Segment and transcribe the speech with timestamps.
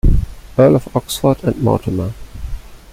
[0.57, 2.13] Earl of Oxford and Mortimer.